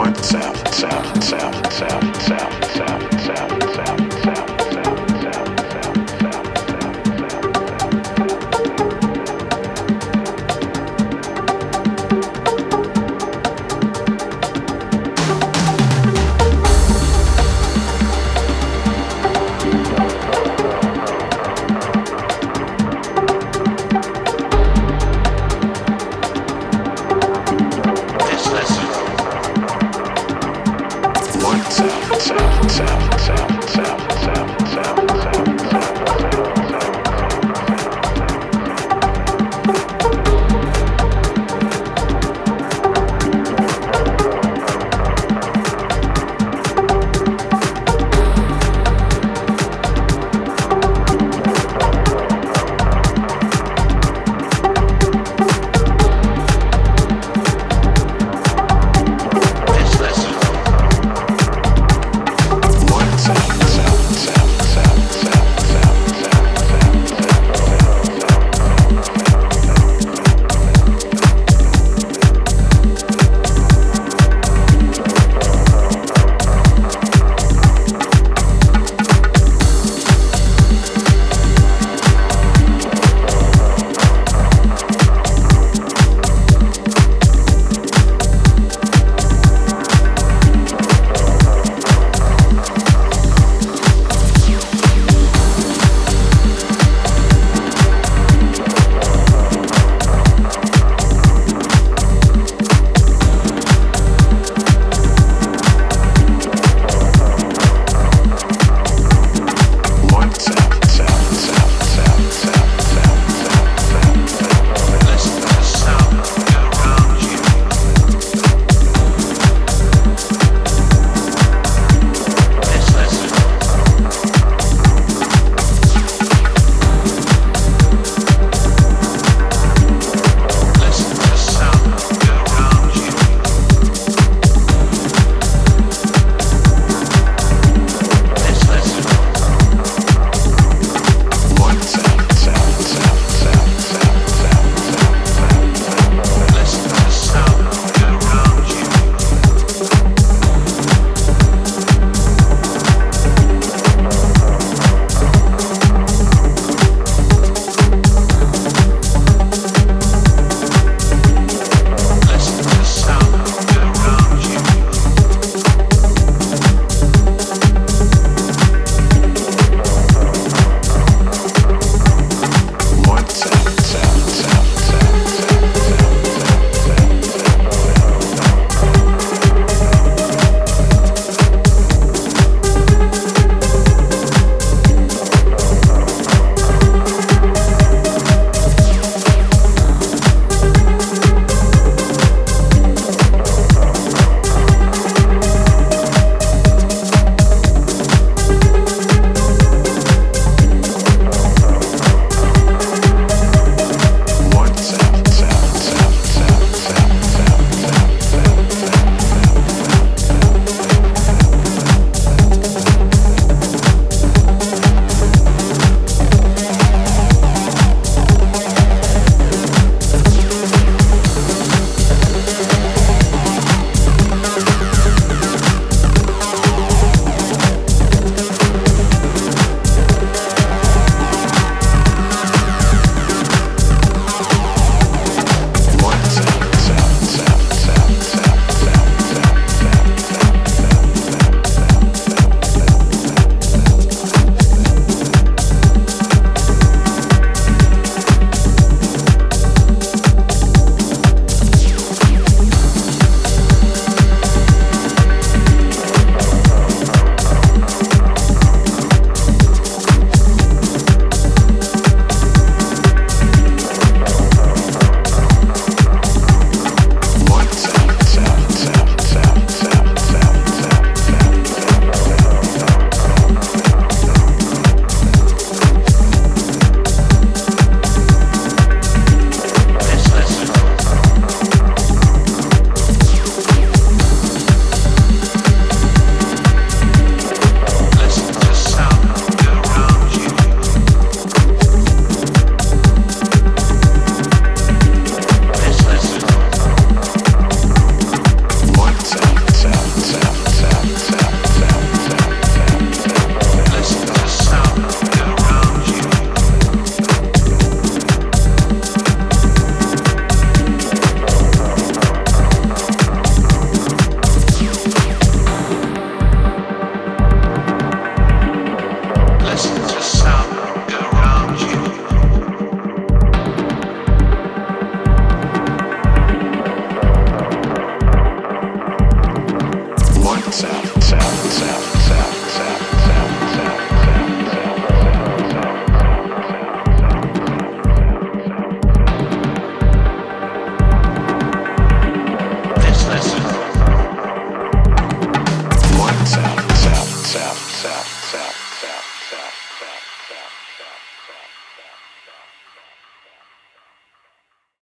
smart 0.00 0.16
sound, 0.24 0.56
sound, 0.74 1.24
sound, 1.24 1.72
sound, 1.72 2.16
sound, 2.16 2.64
sound, 2.64 3.20
sound. 3.20 3.69